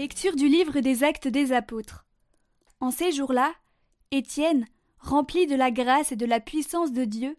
Lecture 0.00 0.34
du 0.34 0.48
livre 0.48 0.80
des 0.80 1.04
Actes 1.04 1.28
des 1.28 1.52
Apôtres. 1.52 2.06
En 2.80 2.90
ces 2.90 3.12
jours-là, 3.12 3.52
Étienne, 4.10 4.64
rempli 4.98 5.46
de 5.46 5.54
la 5.54 5.70
grâce 5.70 6.10
et 6.10 6.16
de 6.16 6.24
la 6.24 6.40
puissance 6.40 6.90
de 6.90 7.04
Dieu, 7.04 7.36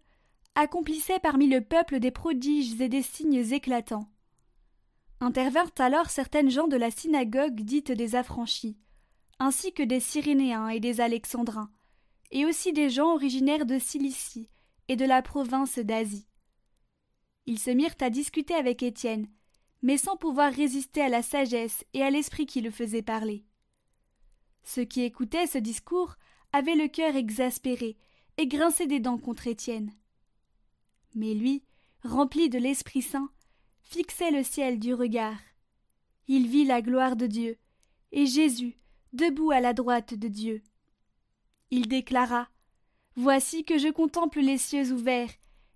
accomplissait 0.53 1.17
parmi 1.17 1.47
le 1.47 1.61
peuple 1.61 1.99
des 1.99 2.11
prodiges 2.11 2.79
et 2.79 2.88
des 2.88 3.02
signes 3.02 3.52
éclatants. 3.52 4.07
Intervinrent 5.21 5.73
alors 5.79 6.11
certaines 6.11 6.52
gens 6.52 6.67
de 6.67 6.77
la 6.77 6.91
synagogue 6.91 7.61
dite 7.61 7.91
des 7.91 8.13
affranchis, 8.13 8.77
ainsi 9.39 9.73
que 9.73 9.81
des 9.81 9.99
Cyrénéens 9.99 10.69
et 10.69 10.80
des 10.80 11.02
Alexandrins, 11.02 11.71
et 12.30 12.45
aussi 12.45 12.73
des 12.73 12.91
gens 12.91 13.16
originaires 13.16 13.66
de 13.66 13.80
Cilicie 13.80 14.49
et 14.88 14.95
de 14.95 15.05
la 15.05 15.23
province 15.23 15.80
d'Asie. 15.80 16.27
Ils 17.47 17.57
se 17.57 17.71
mirent 17.71 17.95
à 18.02 18.11
discuter 18.11 18.53
avec 18.53 18.83
Étienne, 18.83 19.25
mais 19.81 19.98
sans 19.98 20.16
pouvoir 20.16 20.53
résister 20.53 21.02
à 21.02 21.09
la 21.09 21.21
sagesse 21.21 21.84
et 21.94 22.03
à 22.03 22.09
l'esprit 22.09 22.45
qui 22.45 22.62
le 22.62 22.72
faisait 22.72 23.02
parler. 23.02 23.45
Ceux 24.63 24.84
qui 24.84 25.02
écoutaient 25.02 25.48
ce 25.48 25.58
discours 25.58 26.16
avaient 26.53 26.76
le 26.76 26.88
cœur 26.88 27.16
exaspéré 27.16 27.98
et 28.38 28.48
grinçaient 28.48 28.88
des 28.88 28.99
dents 28.99 29.17
contre 29.17 29.48
Étienne. 29.48 29.94
Mais 31.16 31.34
lui, 31.34 31.63
rempli 32.03 32.49
de 32.49 32.58
l'Esprit 32.58 33.02
Saint, 33.02 33.30
fixait 33.81 34.31
le 34.31 34.44
ciel 34.44 34.80
du 34.80 34.94
regard. 34.94 35.39
Il 36.27 36.48
vit 36.48 36.66
la 36.66 36.81
gloire 36.81 37.16
de 37.16 37.27
Dieu, 37.27 37.58
et 38.11 38.25
Jésus, 38.25 38.77
debout 39.14 39.52
à 39.52 39.59
la 39.59 39.73
droite 39.73 40.14
de 40.14 40.27
Dieu. 40.27 40.61
Il 41.72 41.88
déclara 41.88 42.48
Voici 43.16 43.66
que 43.66 43.77
je 43.77 43.89
contemple 43.89 44.39
les 44.39 44.58
cieux 44.58 44.92
ouverts, 44.94 45.31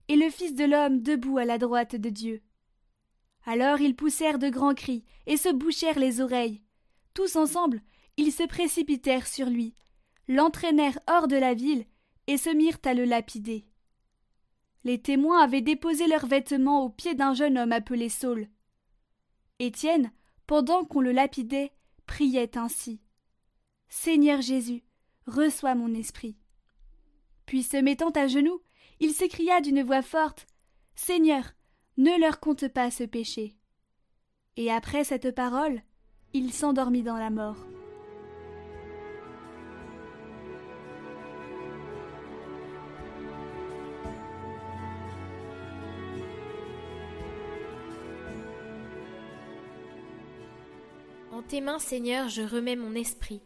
et 0.07 0.15
le 0.15 0.29
Fils 0.29 0.55
de 0.55 0.63
l'homme 0.63 1.01
debout 1.01 1.37
à 1.37 1.45
la 1.45 1.57
droite 1.57 1.95
de 1.95 2.09
Dieu. 2.09 2.41
Alors 3.45 3.79
ils 3.79 3.95
poussèrent 3.95 4.39
de 4.39 4.49
grands 4.49 4.73
cris, 4.73 5.03
et 5.27 5.37
se 5.37 5.49
bouchèrent 5.49 5.99
les 5.99 6.21
oreilles. 6.21 6.61
Tous 7.13 7.35
ensemble, 7.35 7.81
ils 8.17 8.31
se 8.31 8.43
précipitèrent 8.43 9.27
sur 9.27 9.47
lui, 9.47 9.73
l'entraînèrent 10.27 10.99
hors 11.07 11.27
de 11.27 11.37
la 11.37 11.53
ville, 11.53 11.85
et 12.27 12.37
se 12.37 12.49
mirent 12.49 12.79
à 12.85 12.93
le 12.93 13.05
lapider. 13.05 13.65
Les 14.83 15.01
témoins 15.01 15.41
avaient 15.41 15.61
déposé 15.61 16.07
leurs 16.07 16.27
vêtements 16.27 16.83
aux 16.83 16.89
pieds 16.89 17.15
d'un 17.15 17.33
jeune 17.33 17.57
homme 17.57 17.71
appelé 17.71 18.09
Saul. 18.09 18.47
Étienne, 19.59 20.11
pendant 20.47 20.85
qu'on 20.85 21.01
le 21.01 21.11
lapidait, 21.11 21.71
priait 22.05 22.57
ainsi. 22.57 23.01
Seigneur 23.89 24.41
Jésus, 24.41 24.83
reçois 25.27 25.75
mon 25.75 25.93
esprit. 25.93 26.37
Puis 27.45 27.63
se 27.63 27.77
mettant 27.77 28.11
à 28.11 28.27
genoux, 28.27 28.61
il 28.99 29.13
s'écria 29.13 29.61
d'une 29.61 29.83
voix 29.83 30.01
forte. 30.01 30.47
Seigneur, 30.95 31.53
ne 31.97 32.19
leur 32.19 32.39
compte 32.39 32.67
pas 32.67 32.91
ce 32.91 33.03
péché. 33.03 33.55
Et 34.57 34.71
après 34.71 35.03
cette 35.03 35.33
parole, 35.33 35.81
il 36.33 36.51
s'endormit 36.51 37.03
dans 37.03 37.17
la 37.17 37.29
mort. 37.29 37.57
En 51.31 51.41
tes 51.41 51.61
mains, 51.61 51.79
Seigneur, 51.79 52.29
je 52.29 52.41
remets 52.41 52.75
mon 52.75 52.95
esprit. 52.95 53.41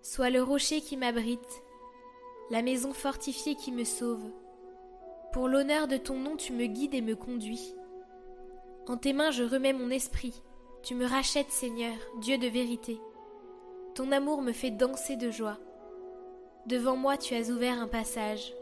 Sois 0.00 0.30
le 0.30 0.42
rocher 0.42 0.80
qui 0.80 0.96
m'abrite, 0.96 1.62
la 2.50 2.62
maison 2.62 2.92
fortifiée 2.92 3.54
qui 3.54 3.72
me 3.72 3.84
sauve. 3.84 4.30
Pour 5.32 5.48
l'honneur 5.48 5.88
de 5.88 5.96
ton 5.96 6.18
nom, 6.18 6.36
tu 6.36 6.52
me 6.52 6.66
guides 6.66 6.94
et 6.94 7.00
me 7.00 7.16
conduis. 7.16 7.74
En 8.86 8.98
tes 8.98 9.14
mains, 9.14 9.30
je 9.30 9.42
remets 9.42 9.72
mon 9.72 9.88
esprit. 9.88 10.42
Tu 10.82 10.94
me 10.94 11.06
rachètes, 11.06 11.50
Seigneur, 11.50 11.94
Dieu 12.20 12.36
de 12.36 12.48
vérité. 12.48 13.00
Ton 13.94 14.12
amour 14.12 14.42
me 14.42 14.52
fait 14.52 14.70
danser 14.70 15.16
de 15.16 15.30
joie. 15.30 15.58
Devant 16.66 16.96
moi, 16.96 17.16
tu 17.16 17.34
as 17.34 17.48
ouvert 17.50 17.80
un 17.80 17.88
passage. 17.88 18.52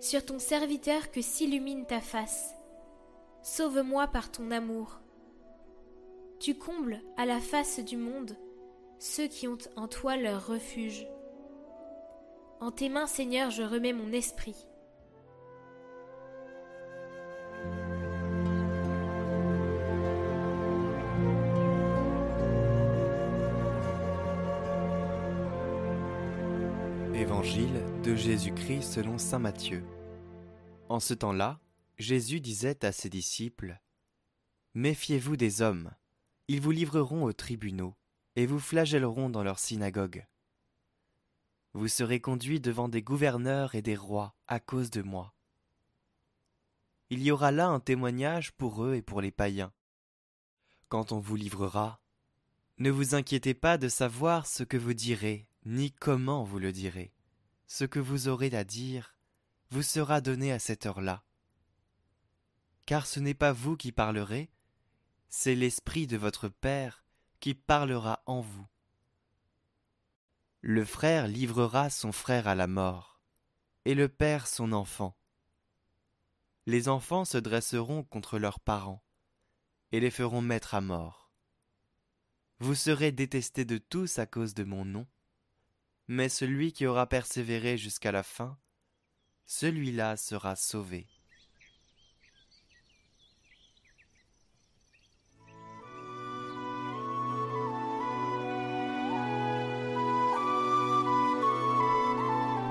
Sur 0.00 0.24
ton 0.24 0.38
serviteur 0.38 1.10
que 1.10 1.20
s'illumine 1.20 1.84
ta 1.84 2.00
face. 2.00 2.54
Sauve-moi 3.42 4.06
par 4.06 4.32
ton 4.32 4.50
amour. 4.52 5.00
Tu 6.40 6.54
combles 6.54 7.02
à 7.16 7.26
la 7.26 7.40
face 7.40 7.78
du 7.78 7.96
monde 7.96 8.36
ceux 8.98 9.26
qui 9.26 9.48
ont 9.48 9.58
en 9.76 9.88
toi 9.88 10.16
leur 10.16 10.46
refuge. 10.46 11.06
En 12.60 12.70
tes 12.70 12.88
mains, 12.88 13.08
Seigneur, 13.08 13.50
je 13.50 13.64
remets 13.64 13.92
mon 13.92 14.12
esprit. 14.12 14.54
De 27.42 28.14
Jésus-Christ 28.14 28.82
selon 28.82 29.18
Saint 29.18 29.40
Matthieu. 29.40 29.84
En 30.88 31.00
ce 31.00 31.12
temps-là, 31.12 31.58
Jésus 31.98 32.40
disait 32.40 32.84
à 32.84 32.92
ses 32.92 33.08
disciples 33.08 33.80
Méfiez-vous 34.74 35.36
des 35.36 35.60
hommes 35.60 35.90
ils 36.46 36.60
vous 36.60 36.70
livreront 36.70 37.24
aux 37.24 37.32
tribunaux, 37.32 37.96
et 38.36 38.46
vous 38.46 38.60
flagelleront 38.60 39.28
dans 39.28 39.42
leurs 39.42 39.58
synagogues. 39.58 40.26
Vous 41.72 41.88
serez 41.88 42.20
conduits 42.20 42.60
devant 42.60 42.88
des 42.88 43.02
gouverneurs 43.02 43.74
et 43.74 43.82
des 43.82 43.96
rois 43.96 44.34
à 44.46 44.60
cause 44.60 44.90
de 44.90 45.02
moi. 45.02 45.34
Il 47.10 47.24
y 47.24 47.32
aura 47.32 47.50
là 47.50 47.66
un 47.66 47.80
témoignage 47.80 48.52
pour 48.52 48.84
eux 48.84 48.94
et 48.94 49.02
pour 49.02 49.20
les 49.20 49.32
païens. 49.32 49.72
Quand 50.88 51.10
on 51.10 51.18
vous 51.18 51.36
livrera, 51.36 52.00
ne 52.78 52.90
vous 52.90 53.16
inquiétez 53.16 53.54
pas 53.54 53.78
de 53.78 53.88
savoir 53.88 54.46
ce 54.46 54.62
que 54.62 54.76
vous 54.76 54.94
direz, 54.94 55.48
ni 55.64 55.90
comment 55.90 56.44
vous 56.44 56.60
le 56.60 56.70
direz. 56.70 57.12
Ce 57.74 57.84
que 57.86 57.98
vous 57.98 58.28
aurez 58.28 58.54
à 58.54 58.64
dire 58.64 59.16
vous 59.70 59.80
sera 59.80 60.20
donné 60.20 60.52
à 60.52 60.58
cette 60.58 60.84
heure-là. 60.84 61.24
Car 62.84 63.06
ce 63.06 63.18
n'est 63.18 63.32
pas 63.32 63.54
vous 63.54 63.78
qui 63.78 63.92
parlerez, 63.92 64.50
c'est 65.30 65.54
l'Esprit 65.54 66.06
de 66.06 66.18
votre 66.18 66.50
Père 66.50 67.02
qui 67.40 67.54
parlera 67.54 68.22
en 68.26 68.42
vous. 68.42 68.66
Le 70.60 70.84
frère 70.84 71.26
livrera 71.26 71.88
son 71.88 72.12
frère 72.12 72.46
à 72.46 72.54
la 72.54 72.66
mort, 72.66 73.22
et 73.86 73.94
le 73.94 74.10
père 74.10 74.48
son 74.48 74.72
enfant. 74.72 75.16
Les 76.66 76.90
enfants 76.90 77.24
se 77.24 77.38
dresseront 77.38 78.04
contre 78.04 78.38
leurs 78.38 78.60
parents, 78.60 79.02
et 79.92 80.00
les 80.00 80.10
feront 80.10 80.42
mettre 80.42 80.74
à 80.74 80.82
mort. 80.82 81.32
Vous 82.58 82.74
serez 82.74 83.12
détestés 83.12 83.64
de 83.64 83.78
tous 83.78 84.18
à 84.18 84.26
cause 84.26 84.52
de 84.52 84.64
mon 84.64 84.84
nom, 84.84 85.06
mais 86.12 86.28
celui 86.28 86.74
qui 86.74 86.84
aura 86.84 87.06
persévéré 87.06 87.78
jusqu'à 87.78 88.12
la 88.12 88.22
fin, 88.22 88.58
celui-là 89.46 90.18
sera 90.18 90.56
sauvé. 90.56 91.06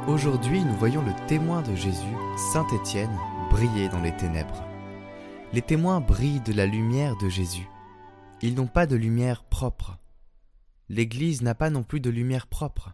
Aujourd'hui, 0.07 0.63
nous 0.63 0.75
voyons 0.75 1.03
le 1.03 1.28
témoin 1.28 1.63
de 1.63 1.74
Jésus, 1.74 2.16
Saint 2.54 2.68
Étienne, 2.68 3.18
briller 3.50 3.89
dans 3.89 4.01
les 4.01 4.16
ténèbres. 4.18 4.63
Les 5.51 5.63
témoins 5.63 6.00
brillent 6.00 6.42
de 6.42 6.54
la 6.54 6.68
lumière 6.68 7.18
de 7.18 7.27
Jésus. 7.27 7.68
Ils 8.44 8.54
n'ont 8.54 8.68
pas 8.68 8.86
de 8.86 8.95
lumière 8.95 9.44
propre. 9.44 9.98
L'Église 10.89 11.42
n'a 11.42 11.56
pas 11.56 11.71
non 11.71 11.81
plus 11.81 12.01
de 12.01 12.12
lumière 12.12 12.45
propre. 12.45 12.94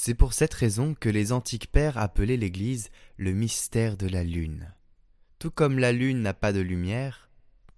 C'est 0.00 0.14
pour 0.14 0.32
cette 0.32 0.54
raison 0.54 0.94
que 0.94 1.08
les 1.08 1.32
antiques 1.32 1.72
pères 1.72 1.98
appelaient 1.98 2.36
l'Église 2.36 2.90
le 3.16 3.32
mystère 3.32 3.96
de 3.96 4.06
la 4.06 4.22
lune. 4.22 4.72
Tout 5.40 5.50
comme 5.50 5.80
la 5.80 5.90
lune 5.90 6.22
n'a 6.22 6.34
pas 6.34 6.52
de 6.52 6.60
lumière 6.60 7.30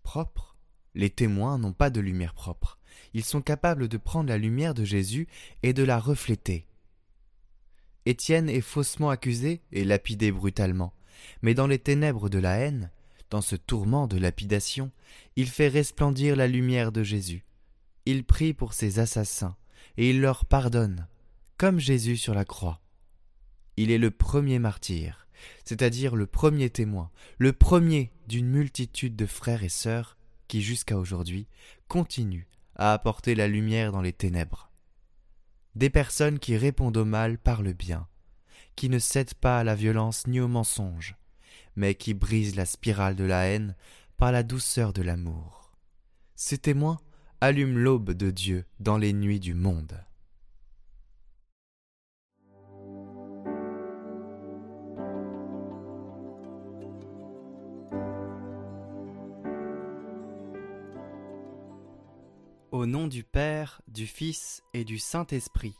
propre, 0.02 0.54
les 0.94 1.08
témoins 1.08 1.56
n'ont 1.56 1.72
pas 1.72 1.88
de 1.88 1.98
lumière 1.98 2.34
propre. 2.34 2.78
Ils 3.14 3.24
sont 3.24 3.40
capables 3.40 3.88
de 3.88 3.96
prendre 3.96 4.28
la 4.28 4.36
lumière 4.36 4.74
de 4.74 4.84
Jésus 4.84 5.28
et 5.62 5.72
de 5.72 5.82
la 5.82 5.98
refléter. 5.98 6.66
Étienne 8.04 8.50
est 8.50 8.60
faussement 8.60 9.08
accusé 9.08 9.62
et 9.72 9.82
lapidé 9.82 10.30
brutalement, 10.30 10.92
mais 11.40 11.54
dans 11.54 11.66
les 11.66 11.78
ténèbres 11.78 12.28
de 12.28 12.38
la 12.38 12.58
haine, 12.58 12.90
dans 13.30 13.40
ce 13.40 13.56
tourment 13.56 14.06
de 14.06 14.18
lapidation, 14.18 14.92
il 15.36 15.48
fait 15.48 15.68
resplendir 15.68 16.36
la 16.36 16.48
lumière 16.48 16.92
de 16.92 17.02
Jésus. 17.02 17.46
Il 18.04 18.24
prie 18.24 18.52
pour 18.52 18.74
ses 18.74 18.98
assassins, 18.98 19.56
et 19.96 20.10
il 20.10 20.20
leur 20.20 20.44
pardonne, 20.44 21.06
comme 21.60 21.78
Jésus 21.78 22.16
sur 22.16 22.32
la 22.32 22.46
croix. 22.46 22.80
Il 23.76 23.90
est 23.90 23.98
le 23.98 24.10
premier 24.10 24.58
martyr, 24.58 25.26
c'est-à-dire 25.62 26.16
le 26.16 26.24
premier 26.24 26.70
témoin, 26.70 27.10
le 27.36 27.52
premier 27.52 28.12
d'une 28.26 28.48
multitude 28.48 29.14
de 29.14 29.26
frères 29.26 29.62
et 29.62 29.68
sœurs 29.68 30.16
qui, 30.48 30.62
jusqu'à 30.62 30.96
aujourd'hui, 30.96 31.46
continuent 31.86 32.46
à 32.76 32.94
apporter 32.94 33.34
la 33.34 33.46
lumière 33.46 33.92
dans 33.92 34.00
les 34.00 34.14
ténèbres 34.14 34.70
des 35.74 35.90
personnes 35.90 36.38
qui 36.38 36.56
répondent 36.56 36.96
au 36.96 37.04
mal 37.04 37.36
par 37.36 37.60
le 37.60 37.74
bien, 37.74 38.08
qui 38.74 38.88
ne 38.88 38.98
cèdent 38.98 39.34
pas 39.34 39.58
à 39.58 39.64
la 39.64 39.74
violence 39.74 40.26
ni 40.26 40.40
au 40.40 40.48
mensonge, 40.48 41.14
mais 41.76 41.94
qui 41.94 42.14
brisent 42.14 42.56
la 42.56 42.64
spirale 42.64 43.16
de 43.16 43.24
la 43.24 43.44
haine 43.48 43.76
par 44.16 44.32
la 44.32 44.42
douceur 44.42 44.94
de 44.94 45.02
l'amour. 45.02 45.72
Ces 46.36 46.56
témoins 46.56 47.00
allume 47.42 47.76
l'aube 47.76 48.12
de 48.12 48.30
Dieu 48.30 48.64
dans 48.78 48.96
les 48.96 49.12
nuits 49.12 49.40
du 49.40 49.52
monde. 49.52 50.02
Au 62.80 62.86
nom 62.86 63.08
du 63.08 63.24
Père, 63.24 63.82
du 63.88 64.06
Fils 64.06 64.62
et 64.72 64.84
du 64.84 64.98
Saint-Esprit. 64.98 65.76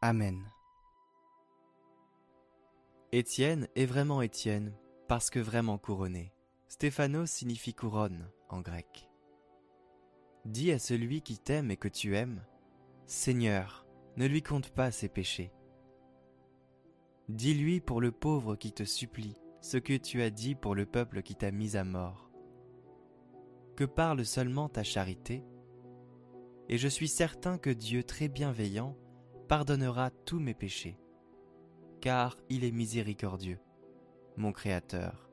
Amen. 0.00 0.40
Étienne 3.10 3.66
est 3.74 3.86
vraiment 3.86 4.22
Étienne 4.22 4.72
parce 5.08 5.30
que 5.30 5.40
vraiment 5.40 5.78
couronné. 5.78 6.32
Stéphanos 6.68 7.28
signifie 7.28 7.74
couronne 7.74 8.30
en 8.50 8.60
grec. 8.60 9.10
Dis 10.44 10.70
à 10.70 10.78
celui 10.78 11.22
qui 11.22 11.40
t'aime 11.40 11.72
et 11.72 11.76
que 11.76 11.88
tu 11.88 12.16
aimes, 12.16 12.46
Seigneur, 13.06 13.84
ne 14.16 14.26
lui 14.26 14.44
compte 14.44 14.70
pas 14.70 14.92
ses 14.92 15.08
péchés. 15.08 15.52
Dis-lui 17.28 17.80
pour 17.80 18.00
le 18.00 18.12
pauvre 18.12 18.54
qui 18.54 18.70
te 18.70 18.84
supplie 18.84 19.34
ce 19.60 19.76
que 19.76 19.96
tu 19.96 20.22
as 20.22 20.30
dit 20.30 20.54
pour 20.54 20.76
le 20.76 20.86
peuple 20.86 21.22
qui 21.22 21.34
t'a 21.34 21.50
mis 21.50 21.76
à 21.76 21.82
mort. 21.82 22.30
Que 23.74 23.84
parle 23.84 24.24
seulement 24.24 24.68
ta 24.68 24.84
charité? 24.84 25.42
Et 26.70 26.78
je 26.78 26.86
suis 26.86 27.08
certain 27.08 27.58
que 27.58 27.68
Dieu 27.68 28.04
très 28.04 28.28
bienveillant 28.28 28.96
pardonnera 29.48 30.10
tous 30.24 30.38
mes 30.38 30.54
péchés, 30.54 31.00
car 32.00 32.36
il 32.48 32.62
est 32.62 32.70
miséricordieux, 32.70 33.58
mon 34.36 34.52
Créateur, 34.52 35.28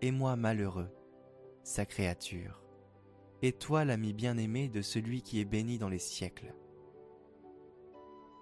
et 0.00 0.10
moi 0.10 0.34
malheureux, 0.34 0.90
sa 1.62 1.86
créature, 1.86 2.64
et 3.42 3.52
toi 3.52 3.84
l'ami 3.84 4.12
bien-aimé 4.12 4.68
de 4.68 4.82
celui 4.82 5.22
qui 5.22 5.40
est 5.40 5.44
béni 5.44 5.78
dans 5.78 5.88
les 5.88 6.00
siècles. 6.00 6.52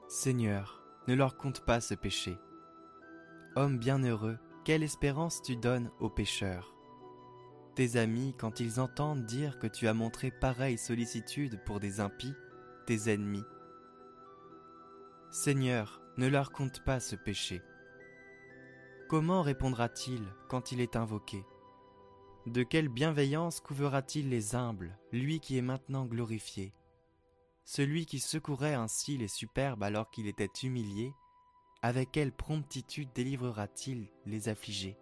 Seigneur, 0.09 0.83
ne 1.09 1.15
leur 1.15 1.37
compte 1.37 1.67
pas 1.67 1.83
ce 1.83 1.93
péché. 1.93 2.35
Homme 3.55 3.79
bienheureux, 3.79 4.39
quelle 4.65 4.83
espérance 4.83 5.43
tu 5.43 5.57
donnes 5.57 5.91
aux 6.01 6.09
pécheurs? 6.09 6.75
Tes 7.75 7.97
amis, 7.97 8.35
quand 8.39 8.61
ils 8.61 8.81
entendent 8.81 9.25
dire 9.25 9.59
que 9.59 9.67
tu 9.67 9.89
as 9.89 9.95
montré 9.95 10.31
pareille 10.31 10.79
sollicitude 10.79 11.63
pour 11.65 11.81
des 11.81 12.01
impies, 12.01 12.35
tes 12.87 13.13
ennemis. 13.13 13.45
Seigneur, 15.31 16.03
ne 16.17 16.27
leur 16.27 16.53
compte 16.53 16.85
pas 16.85 17.01
ce 17.01 17.17
péché. 17.17 17.63
Comment 19.09 19.43
répondra-t-il 19.43 20.23
quand 20.49 20.73
il 20.73 20.81
est 20.81 20.97
invoqué? 20.97 21.45
De 22.47 22.63
quelle 22.63 22.89
bienveillance 22.89 23.61
couvera-t-il 23.61 24.29
les 24.29 24.55
humbles, 24.55 24.99
lui 25.13 25.41
qui 25.41 25.59
est 25.59 25.63
maintenant 25.63 26.07
glorifié? 26.07 26.73
Celui 27.65 28.07
qui 28.07 28.19
secourait 28.19 28.75
ainsi 28.75 29.19
les 29.19 29.29
superbes 29.29 29.83
alors 29.83 30.11
qu'il 30.11 30.27
était 30.27 30.51
humilié, 30.63 31.13
avec 31.83 32.11
quelle 32.13 32.33
promptitude 32.33 33.11
délivrera-t-il 33.15 34.09
les 34.27 34.49
affligés? 34.49 34.97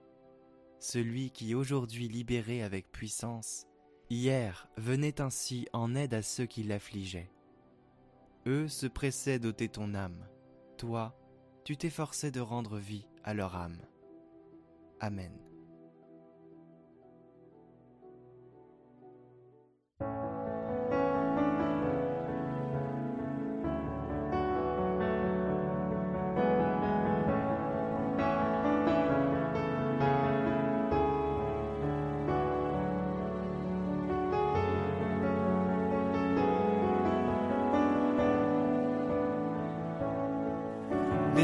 Celui 0.78 1.30
qui 1.30 1.54
aujourd'hui 1.54 2.08
libéré 2.08 2.62
avec 2.62 2.90
puissance, 2.92 3.66
hier 4.10 4.69
venait 4.76 5.20
ainsi 5.20 5.66
en 5.72 5.94
aide 5.94 6.14
à 6.14 6.22
ceux 6.22 6.46
qui 6.46 6.62
l'affligeaient. 6.62 7.30
Eux 8.46 8.69
se 8.69 8.86
pressaient 8.86 9.38
d'ôter 9.38 9.69
ton 9.69 9.94
âme, 9.94 10.26
toi, 10.76 11.14
tu 11.64 11.76
t'efforçais 11.76 12.30
de 12.30 12.40
rendre 12.40 12.78
vie 12.78 13.06
à 13.25 13.34
leur 13.34 13.56
âme. 13.56 13.82
Amen. 15.00 15.47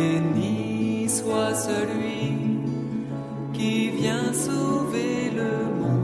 Béni 0.04 1.08
soit 1.08 1.54
celui 1.54 2.36
qui 3.54 3.88
vient 3.90 4.32
sauver 4.34 5.30
le 5.34 5.52
monde, 5.80 6.03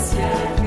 Yeah. 0.00 0.59